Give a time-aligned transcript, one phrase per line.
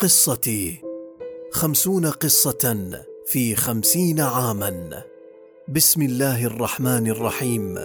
[0.00, 0.80] قصتي.
[1.52, 2.90] خمسون قصة
[3.26, 5.02] في خمسين عاما.
[5.68, 7.78] بسم الله الرحمن الرحيم.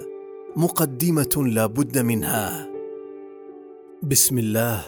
[0.56, 2.68] مقدمة لا بد منها.
[4.02, 4.82] بسم الله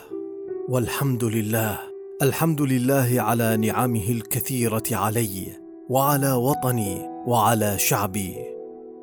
[0.69, 1.79] والحمد لله.
[2.23, 5.53] الحمد لله على نعمه الكثيرة علي
[5.89, 8.37] وعلى وطني وعلى شعبي.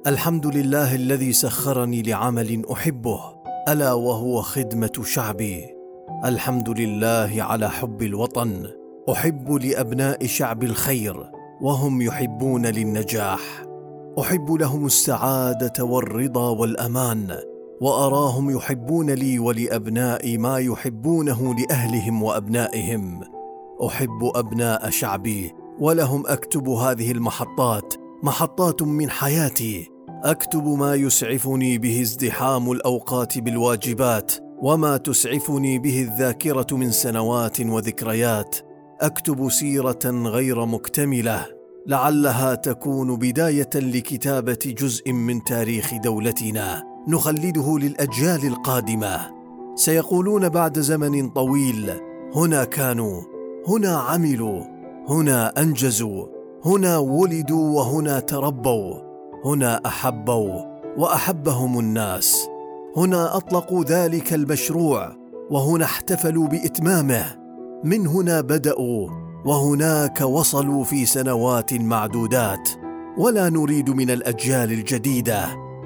[0.07, 3.19] الحمد لله الذي سخرني لعمل أحبه
[3.69, 5.74] ألا وهو خدمة شعبي.
[6.23, 8.67] الحمد لله على حب الوطن
[9.11, 13.39] أحب لأبناء شعب الخير وهم يحبون للنجاح.
[14.19, 17.37] أحب لهم السعادة والرضا والأمان
[17.81, 23.21] وأراهم يحبون لي ولأبنائي ما يحبونه لأهلهم وأبنائهم.
[23.85, 29.91] أحب أبناء شعبي ولهم أكتب هذه المحطات محطات من حياتي.
[30.23, 38.55] أكتب ما يسعفني به ازدحام الأوقات بالواجبات وما تسعفني به الذاكره من سنوات وذكريات
[39.01, 41.45] اكتب سيره غير مكتمله
[41.87, 49.31] لعلها تكون بدايه لكتابه جزء من تاريخ دولتنا نخلده للاجيال القادمه
[49.75, 51.91] سيقولون بعد زمن طويل
[52.35, 53.21] هنا كانوا
[53.67, 54.63] هنا عملوا
[55.09, 56.25] هنا انجزوا
[56.65, 58.95] هنا ولدوا وهنا تربوا
[59.45, 60.61] هنا احبوا
[60.97, 62.47] واحبهم الناس
[62.97, 65.15] هنا اطلقوا ذلك المشروع
[65.51, 67.25] وهنا احتفلوا بإتمامه.
[67.83, 69.09] من هنا بدأوا
[69.45, 72.69] وهناك وصلوا في سنوات معدودات.
[73.17, 75.45] ولا نريد من الأجيال الجديدة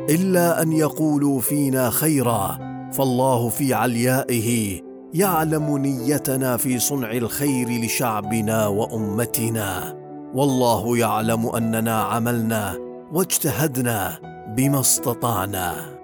[0.09, 2.57] إلا أن يقولوا فينا خيرا
[2.91, 4.81] فالله في عليائه
[5.13, 9.99] يعلم نيتنا في صنع الخير لشعبنا وأمتنا.
[10.35, 12.77] والله يعلم أننا عملنا
[13.13, 14.19] واجتهدنا
[14.57, 15.98] بما استطعنا.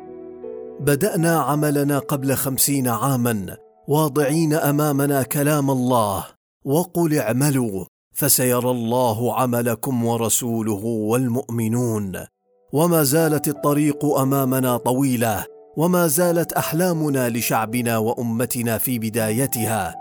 [0.79, 6.25] بدأنا عملنا قبل خمسين عاما واضعين أمامنا كلام الله
[6.65, 12.25] وقل اعملوا فسيرى الله عملكم ورسوله والمؤمنون.
[12.73, 15.45] وما زالت الطريق أمامنا طويلة
[15.77, 19.95] وما زالت أحلامنا لشعبنا وأمتنا في بدايتها.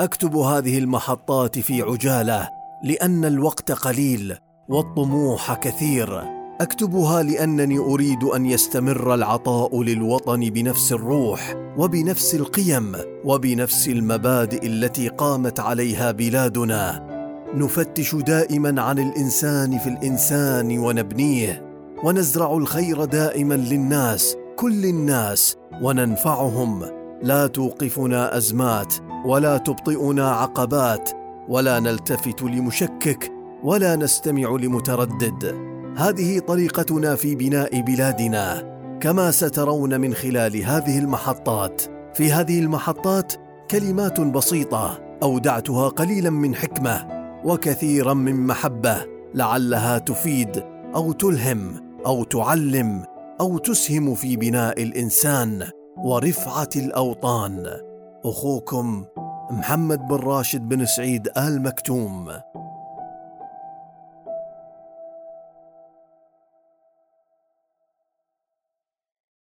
[0.00, 2.48] أكتب هذه المحطات في عجالة
[2.84, 4.36] لأن الوقت قليل
[4.68, 6.37] والطموح كثير.
[6.60, 12.92] أكتبها لأنني أريد أن يستمر العطاء للوطن بنفس الروح وبنفس القيم
[13.24, 17.08] وبنفس المبادئ التي قامت عليها بلادنا.
[17.54, 21.64] نفتش دائما عن الإنسان في الإنسان ونبنيه
[22.04, 26.84] ونزرع الخير دائما للناس كل الناس وننفعهم.
[27.22, 31.10] لا توقفنا أزمات ولا تبطئنا عقبات
[31.48, 33.32] ولا نلتفت لمشكك
[33.62, 35.77] ولا نستمع لمتردد.
[35.96, 41.82] هذه طريقتنا في بناء بلادنا كما سترون من خلال هذه المحطات.
[42.14, 43.32] في هذه المحطات
[43.70, 47.06] كلمات بسيطة أودعتها قليلا من حكمة
[47.44, 48.96] وكثيرا من محبة
[49.34, 51.74] لعلها تفيد أو تلهم
[52.06, 53.04] أو تعلم
[53.40, 55.66] أو تسهم في بناء الإنسان
[55.98, 57.66] ورفعة الأوطان.
[58.24, 59.04] أخوكم
[59.50, 62.28] محمد بن راشد بن سعيد آل مكتوم.